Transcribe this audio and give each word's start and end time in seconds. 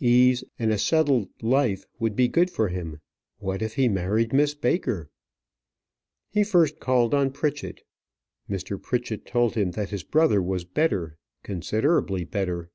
Ease 0.00 0.42
and 0.58 0.72
a 0.72 0.78
settled 0.78 1.28
life 1.40 1.84
would 2.00 2.16
be 2.16 2.26
good 2.26 2.50
for 2.50 2.66
him. 2.70 2.98
What, 3.38 3.62
if 3.62 3.74
he 3.76 3.86
married 3.86 4.32
Miss 4.32 4.52
Baker! 4.52 5.08
He 6.28 6.42
first 6.42 6.80
called 6.80 7.14
on 7.14 7.30
Pritchett. 7.30 7.84
Mr. 8.50 8.82
Pritchett 8.82 9.24
told 9.24 9.54
him 9.54 9.70
that 9.78 9.90
his 9.90 10.02
brother 10.02 10.42
was 10.42 10.64
better 10.64 11.18
considerably 11.44 12.24
better. 12.24 12.68